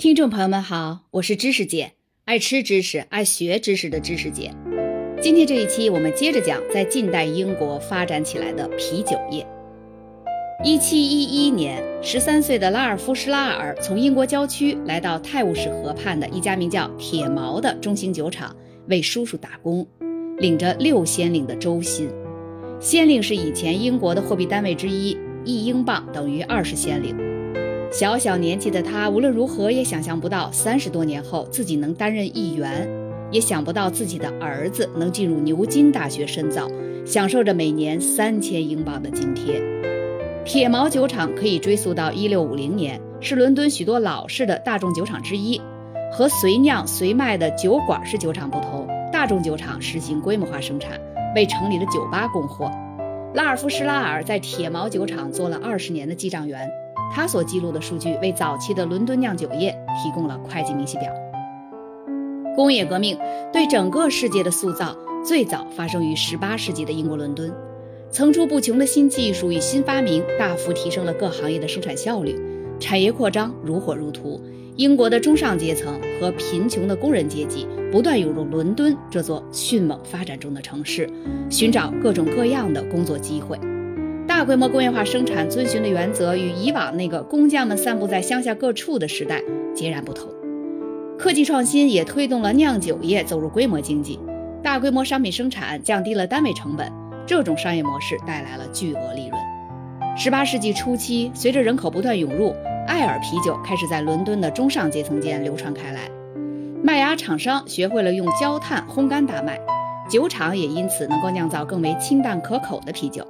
[0.00, 1.92] 听众朋友们好，我是知识姐，
[2.24, 4.50] 爱吃知识、爱学知识的知识姐。
[5.20, 9.46] 今天这一期，我们接着讲在近代英国发展起来的啤酒业。
[10.64, 18.56] 一七一一年，十三岁的拉尔夫·施拉尔从英国郊区来到泰晤士河畔的一家名叫铁锚的中型酒厂
[18.88, 19.86] 为叔叔打工，
[20.38, 22.08] 领着六先令的周薪。
[22.80, 25.14] 先令是以前英国的货币单位之一，
[25.44, 27.14] 一英镑等于二十先令。
[27.92, 32.88] 小小年纪的他，无论如何也想象不到三十多年后自己能担任议员，
[33.32, 36.68] 也想不到自己的儿子能进入牛津大学深造，
[37.04, 39.60] 享受着每年三千英镑的津贴。
[40.44, 45.60] 铁锚酒厂可以追溯到一六五零年，是伦敦许多老式的大众酒厂之一。
[46.12, 50.92] 和随酿随卖的酒馆式酒厂不同，大众酒厂实行规模化生产，
[51.34, 52.70] 为城里的酒吧供货。
[53.34, 56.68] 拉尔夫·施拉尔在铁锚酒厂做了二十年的记账员。
[57.12, 59.70] 他所记录的数据为早期的伦敦酿酒业
[60.02, 61.12] 提供了会计明细表。
[62.56, 63.18] 工业革命
[63.52, 67.52] 对整个世界的塑造最早发生于18世纪的英国伦敦，
[68.10, 72.38] 层出不穷的新技术与新发明大幅提升了各行业的生产效率，
[72.78, 74.40] 产业扩张如火如荼。
[74.76, 81.10] 英国的中上阶层和贫穷的工人阶级不断涌入伦敦这座迅猛发展中的城市，
[81.50, 83.58] 寻找各种各样的工作机会。
[84.40, 89.42] 大规模工业化生产遵循的原则与以往那个工匠们散布在乡下各处的时代
[89.74, 90.30] 截然不同。
[91.18, 94.18] 科技创新也推动了酿酒业走入规模经济，
[94.62, 96.90] 大规模商品生产降低了单位成本，
[97.26, 99.38] 这种商业模式带来了巨额利润。
[100.16, 102.54] 18世纪初期，随着人口不断涌入，
[102.86, 106.10] 艾尔啤酒开始在伦敦的中上阶层间流传开来。
[106.82, 109.60] 麦芽厂商学会了用焦炭烘干大麦，
[110.08, 113.22] 酒厂也因此能够酿造更为清淡可口的啤酒。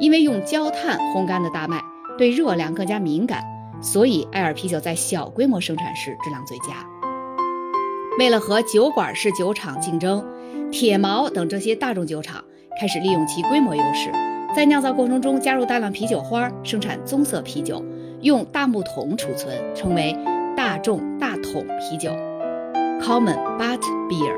[0.00, 1.82] 因为用焦炭烘干的大麦
[2.18, 3.42] 对热量更加敏感，
[3.80, 6.86] 所以艾尔啤酒在小规模生产时质量最佳。
[8.18, 10.24] 为了和酒馆式酒厂竞争，
[10.70, 12.44] 铁锚等这些大众酒厂
[12.80, 14.10] 开始利用其规模优势，
[14.54, 17.84] 在酿造过程中加入大量啤酒花，生产棕色啤酒，
[18.20, 20.16] 用大木桶储存，称为
[20.56, 22.10] 大众大桶啤酒
[23.00, 24.36] （Common Butt Beer）。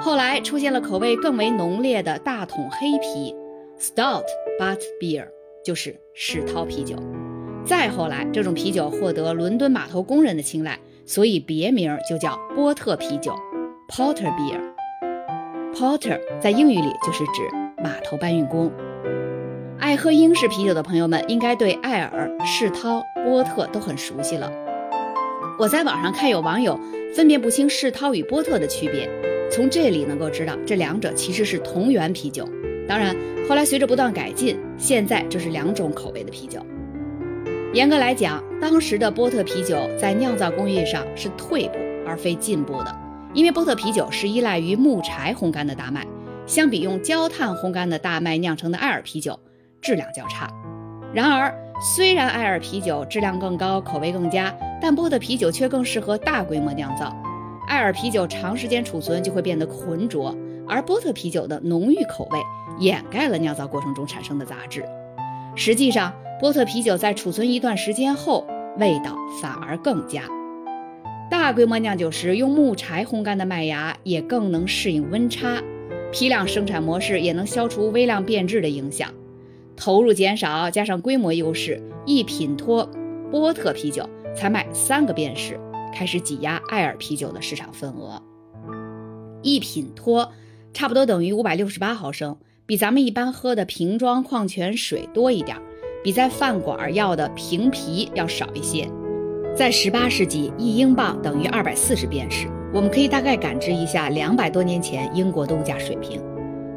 [0.00, 3.34] 后来出现了口味更为浓烈的大桶黑啤
[3.78, 4.24] （Stout）。
[4.58, 5.28] But beer
[5.62, 6.96] 就是世涛啤酒。
[7.66, 13.34] 再后来，这种啤酒获得伦敦码头工人的青睐，所以别名就叫波特啤酒
[13.90, 14.60] （Porter beer）。
[15.74, 17.42] Porter 在英语里就是指
[17.84, 18.72] 码头搬运工。
[19.78, 24.50] 爱喝英式啤酒的朋友们应该对艾尔、世涛、波特都很熟悉了。
[25.58, 26.80] 我在网上看有网友
[27.14, 29.06] 分辨不清世涛与波特的区别，
[29.50, 32.48] 从这里能够知道这两者其实是同源啤酒。
[32.88, 33.16] 当然，
[33.48, 36.60] 后来随着不断改进，现在这是两种口味的啤酒。
[37.72, 41.74] 严格来讲，当时的波特啤酒在酿造工艺上是退步
[42.06, 42.96] 而非进步的，
[43.34, 46.06] 因为波特啤酒是依赖于木柴烘干的大麦，
[46.46, 49.38] 相比用焦炭烘干的大麦酿成的艾尔啤酒，
[49.82, 50.48] 质量较差。
[51.12, 51.54] 然而，
[51.94, 57.14] 虽然艾尔啤酒质量更高，口味更佳，但波特啤酒却更适合大规模酿造。
[57.68, 60.34] 艾尔啤酒长时间储存就会变得浑浊，
[60.66, 62.38] 而波特啤酒的浓郁口味。
[62.78, 64.84] 掩盖了酿造过程中产生的杂质。
[65.54, 68.46] 实际上，波特啤酒在储存一段时间后，
[68.78, 70.22] 味道反而更佳。
[71.30, 75.62] 大规模酿酒时用木柴烘干的麦芽也更能适应温差，
[76.12, 79.12] 批量生产模式也能消除微量变质的影响。
[79.76, 82.88] 投入减少，加上规模优势，一品托
[83.30, 85.58] 波特啤酒才卖三个便士，
[85.92, 88.22] 开始挤压艾尔啤酒的市场份额。
[89.42, 90.32] 一品托
[90.72, 92.38] 差不多等于五百六十八毫升。
[92.68, 95.56] 比咱们一般喝的瓶装矿泉水多一点，
[96.02, 98.90] 比在饭馆要的瓶啤要少一些。
[99.54, 102.48] 在十八世纪，一英镑等于二百四十便士。
[102.74, 106.20] 我们可以大概感知一下两百多年前英国的物价水平。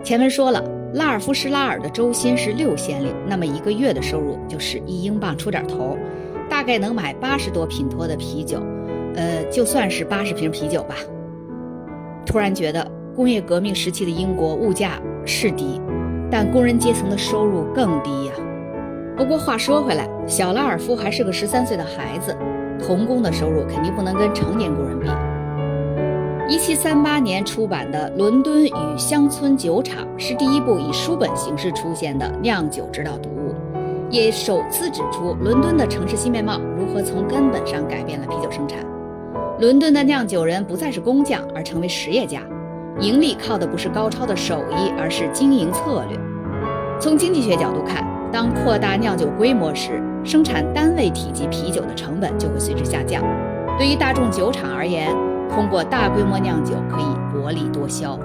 [0.03, 0.63] 前文说了，
[0.93, 5.97] 拉尔夫·施拉尔的周薪是六先令，那么一个月的收入就是一英镑出点头，
[6.47, 8.61] 大概能买八十多品托的啤酒。
[9.15, 10.93] 呃，就算是八十瓶啤酒吧。
[12.27, 12.98] 突然觉得。
[13.19, 15.81] 工业革命时期的英国物价是低，
[16.31, 18.31] 但工人阶层的收入更低呀。
[19.17, 22.33] 不过话说回来，小拉尔夫还是个十三岁的孩子，
[22.81, 25.09] 童工的收入肯定不能跟成年工人比。
[26.47, 33.53] 一七三八年出版的《伦敦与乡村酒厂》是第一部以书本形式出现的酿酒指导读物，
[34.09, 38.79] 也首次指出伦敦的城市新面貌如何从根本上改变了啤酒生产。
[39.59, 42.41] 伦敦的酿酒人不再是工匠，而成为实业家。
[43.01, 46.19] 盈利靠的不是高超的手艺，而是经营策略。
[46.99, 53.23] 从经济学角度看，当扩大酿酒规模时，生产单位体积啤酒的成本就会随之下降。
[53.77, 55.15] 对于大众酒厂而言，
[55.49, 58.19] 通过大规模酿酒可以薄利多销。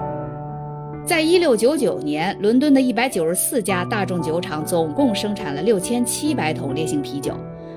[1.05, 7.33] 在一六九九年，伦敦的一百九十四家大众酒厂总共生产了六千七百桶烈性啤酒。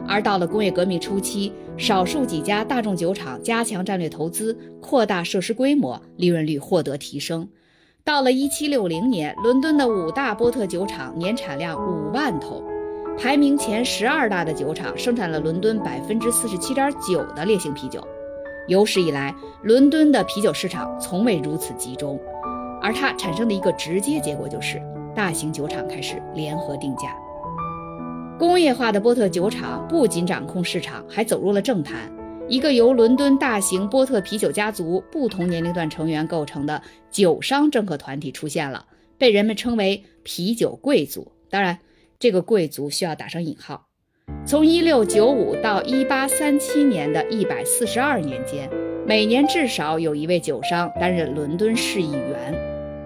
[0.09, 7.47] 而到了工业革命初期，少数几家大众酒厂加强战略投资，扩大设施规模，利润率获得提升。
[8.03, 12.65] 到了一七六零年，伦敦的五大波特酒厂年产量五万桶，
[13.19, 18.03] 排名前十二大的酒厂生产了伦敦百分之四十七点九的烈性啤酒。
[18.67, 22.19] 有史以来，伦敦的啤酒市场从未如此集中。
[22.81, 24.81] 而它产生的一个直接结果就是，
[25.15, 27.15] 大型酒厂开始联合定价。
[28.39, 32.09] 工业化的波特酒厂不仅掌控市场，还走入了政坛。
[32.47, 36.81] 一个由伦敦大型波特啤酒家族不同年龄段成员构成的
[37.11, 38.87] 酒商政客团体出现了，
[39.19, 41.33] 被人们称为“啤酒贵族”。
[41.51, 41.81] 当然，
[42.21, 43.87] 这个贵族需要打上引号。
[44.47, 48.71] 从1695到1837年的一百四十二年间，
[49.05, 52.55] 每年至少有一位酒商担任伦敦市议员。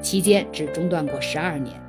[0.02, 1.81] 期间只中断过十二年。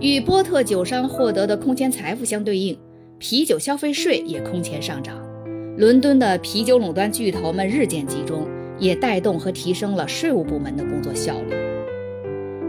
[0.00, 2.78] 与波特酒商获得的空前财富相对应，
[3.18, 5.16] 啤酒消费税也空前上涨。
[5.76, 8.46] 伦敦的啤酒垄断巨头们日渐集中，
[8.78, 11.56] 也带动和提升了税务部门的工作效率。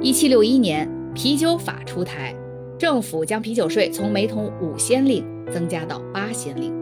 [0.01, 2.33] 一七六一年，啤酒法出台，
[2.79, 6.73] 政府将啤酒税从每桶五先令增加到八先令。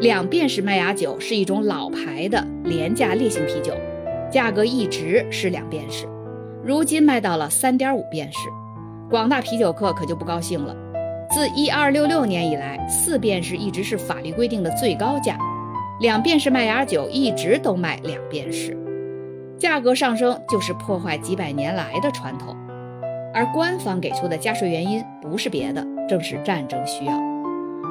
[0.00, 3.72] 两便士麦芽酒是一种老牌的廉价烈性啤酒，
[4.32, 6.06] 价格一直是两便士。
[6.64, 8.38] 如今卖到了三点五便士，
[9.10, 10.74] 广大啤酒客可就不高兴了。
[11.30, 15.36] 自一二六六年以来，四便士一直是法律规定的最高价，
[16.00, 18.76] 两便士麦芽酒一直都卖两便士，
[19.58, 22.56] 价格上升就是破坏几百年来的传统。
[23.32, 27.12] 而官方给出的加税原因不是别的，正是战争需要。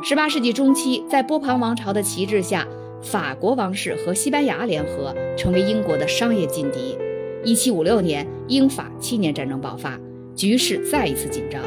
[0.01, 2.65] 十八世纪中期，在波旁王朝的旗帜下，
[3.01, 6.97] 法国王室和西班牙联合，成为英国的商业劲敌。
[7.43, 9.99] 一七五六年，英法七年战争爆发，
[10.35, 11.61] 局势再一次紧张。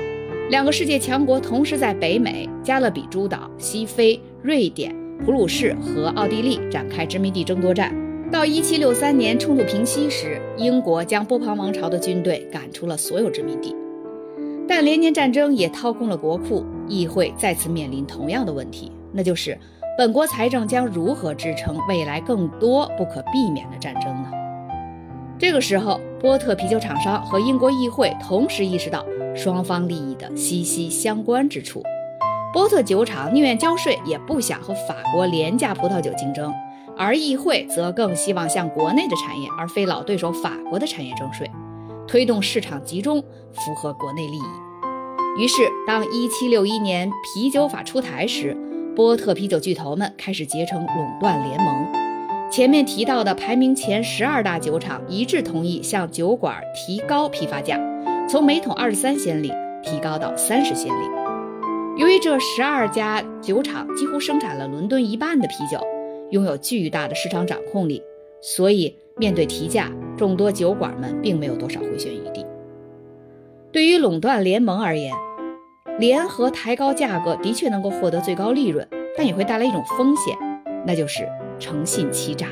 [0.50, 7.94] 两个世界强国同时在北美、加勒比诸岛、西非、瑞典、普鲁士和奥地利展开殖民地争夺战。
[8.30, 13.74] 到一七六三年冲突平息时，英国将波旁王朝的军队赶出了所有殖民地。
[14.68, 19.56] 但连年战争也掏空了国库，议会再次面临同样的问题，那就是
[19.96, 24.28] 本国财政将如何支撑未来更多不可避免的战争呢？
[25.38, 29.04] 这个时候，波特啤酒厂商和英国议会同时意识到
[29.34, 31.82] 双方利益的息息相关之处。
[32.52, 36.52] 波特酒厂宁愿交税，也不想和法国廉价葡萄酒竞争，
[36.96, 41.50] 而议会则更希望向国内的产业，而非老对手法国的产业征税，
[42.08, 43.22] 推动市场集中，
[43.52, 44.42] 符合国内利益。
[45.38, 48.56] 于是，当1761年啤酒法出台时，
[48.96, 52.06] 波特啤酒巨头们开始结成垄断联盟。
[52.48, 57.78] 前面提到的排名前十二大酒厂一致同意向酒馆提高批发价，
[58.28, 59.52] 从每桶二十三先令
[59.82, 61.10] 提高到三十先令。
[61.96, 65.78] 由于这十二家酒厂几乎生产了伦敦一半的啤酒，
[66.31, 68.02] 拥有巨大的市场掌控力，
[68.40, 72.46] 所以面对提价，众多酒馆们并没有多少回旋余地。
[73.72, 75.12] 对于垄断联盟而言，
[75.99, 80.37] 联合抬高价格的确能够获得最高利润，但也会带来一种风险，
[80.87, 81.28] 那就是。
[81.58, 82.49] 诚信欺诈。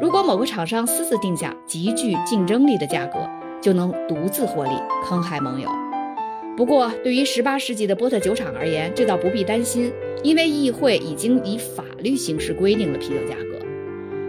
[0.00, 3.28] 如果某个厂商私自定下极具竞争力的价格，
[3.60, 4.70] 就能独自获利，
[5.04, 5.68] 坑害盟友。
[6.56, 13.64] 不过，对于18世纪的波特酒厂而言，这倒不必担心，因为议会已经以法律形式规定了啤酒价格。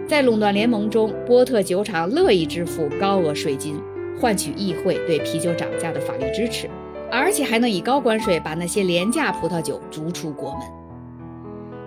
[0.07, 3.81] 在垄断联盟中，波特酒厂乐意支付高额税金，
[4.19, 6.69] 换取议会对啤酒涨价的法律支持，
[7.11, 10.61] 而且还能以高关税把那些廉价葡萄酒逐出国门。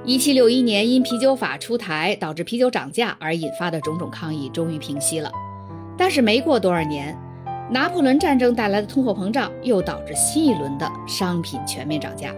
[0.06, 5.32] 一七六一年，因啤酒法出台导致啤酒涨价而引发的种种抗议终于平息了。
[5.98, 7.18] 但是没过多少年，
[7.72, 12.32] 拿破仑战争带来的通货膨胀又导致新一轮的商品全面涨价。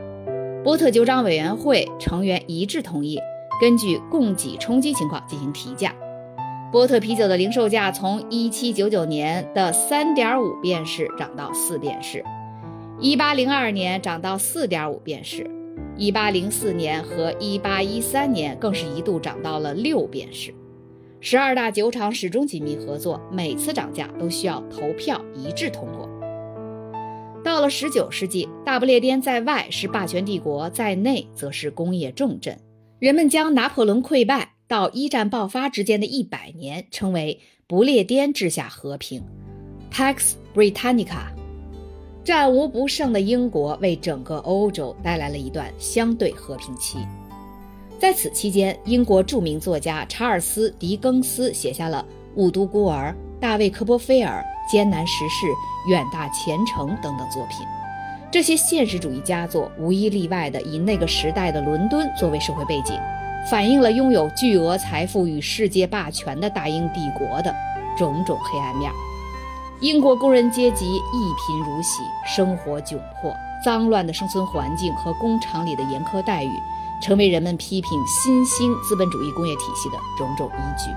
[0.65, 3.21] 波特酒厂委员会成员一致同意，
[3.61, 5.95] 根据供给冲击情况进行提价。
[6.73, 12.25] 波特啤酒的零售价从一七九九年的三点五便士涨到四便士，
[12.99, 15.58] 一八零二年涨到四点五便士。
[15.99, 20.55] 一八零四年和一八一三年更是一度涨到了六便士。
[21.21, 26.09] 十二大酒厂始终紧密合作，每次涨价都需要投票一致通过。
[27.43, 32.57] 到了十九世纪，大不列颠在外是霸权帝国，在内则是工业重镇。
[33.01, 39.25] 人们将拿破仑溃败到一战爆发之间的一百年称为“不列颠治下和平
[39.91, 41.38] ”（Pax Britannica）。
[42.29, 46.99] 战无不胜的英国为整个欧洲带来了一段相对和平期。
[47.99, 52.05] 在此期间，英国著名作家查尔斯·狄更斯写下了
[52.35, 53.09] 《雾都孤儿》
[53.41, 55.47] 《大卫·科波菲尔》《艰难时事》
[55.91, 57.67] 《远大前程》等等作品。
[58.31, 62.95] 这些现实主义佳作无一例外地以那个时代的伦敦作为社会背景，
[63.51, 67.55] 反映了拥有巨额财富与世界霸权的大英帝国的
[67.97, 68.93] 种种黑暗面。
[69.81, 73.33] 英国工人阶级一贫如洗，生活窘迫，
[73.65, 76.51] 脏乱的生存环境和工厂里的严苛待遇，
[77.01, 80.91] 成为人们批评新兴资本主义工业体系的种种依据。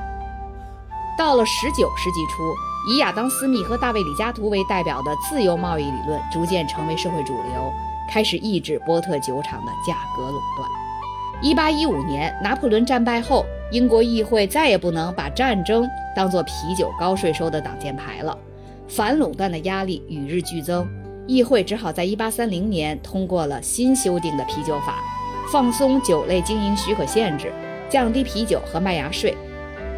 [1.16, 2.42] 到了十九世纪初，
[2.90, 7.72] 以亚当·斯密和大卫·李嘉图为代表的自由贸易理论逐渐成为社会主流，
[8.10, 10.68] 开始抑制波特酒厂的价格垄断。
[11.40, 18.36] 一八一五年，拿破仑战败后，英国议会再也不能把战争当作啤酒高税收的挡箭牌了。
[18.92, 20.86] 反垄断的压力与日俱增，
[21.26, 24.96] 议会只好在一八三零年通过了新修订的啤酒法，
[25.50, 27.54] 放松酒类经营许可限制，
[27.90, 29.34] 降低啤酒和麦芽税。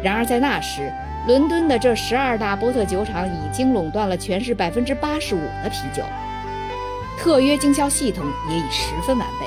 [0.00, 0.92] 然而在那时，
[1.26, 6.04] 伦敦的这十二大波特酒厂已经垄断了全市百分之八十五的啤酒，
[7.18, 9.46] 特约经销系统也已十分完备。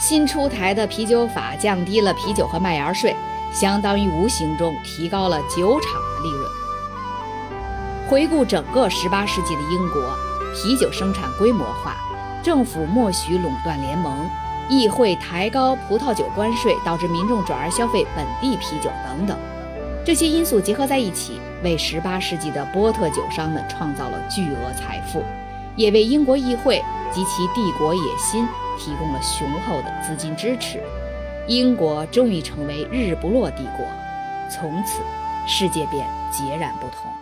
[0.00, 3.14] 新出台的啤酒法降低了啤酒和麦芽税，
[3.52, 6.57] 相当于无形中提高了酒厂的利润。
[8.08, 10.16] 回顾整个十八世纪的英国，
[10.54, 11.94] 啤酒生产规模化，
[12.42, 14.26] 政府默许垄断联盟，
[14.70, 19.38] 议会抬高葡萄酒关税，导致民众转而消费本地啤酒等等。
[20.06, 25.22] 这些因素结合在一起，为18世纪的波特酒商们创造了巨额财富，
[25.76, 28.48] 也为英国议会及其帝国野心
[28.78, 30.82] 提供了雄厚的资金支持。
[31.46, 33.86] 英国终于成为日不落帝国，
[34.50, 35.02] 从此
[35.46, 37.12] 世界便截然不同。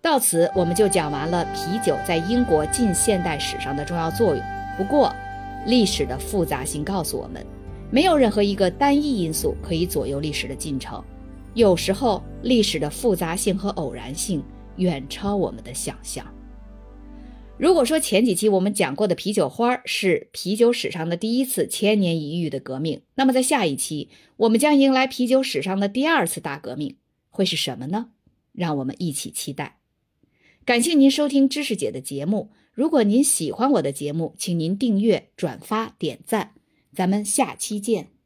[0.00, 4.44] 到此，我们就讲完了啤酒在英国近现代史上的重要作用。
[4.76, 5.14] 不过，
[5.66, 7.44] 历史的复杂性告诉我们。
[7.90, 11.02] 没有任何一个单一因素可以左右历史的进程，
[11.54, 14.42] 有时候历史的复杂性和偶然性
[14.76, 16.26] 远超我们的想象。
[17.56, 26.98] 如果说前几期我们讲过的啤酒花是啤酒史上的第一次千年一遇的革命，那么在下一期我们将迎来啤酒史上的第二次大革命，
[27.30, 28.10] 会是什么呢？
[28.52, 29.77] 让我们一起期待。
[30.68, 36.52] 感谢您收听知识姐的节目，如果您喜欢我的节目，请您订阅、转发、点赞。
[36.92, 38.17] 咱们下期见。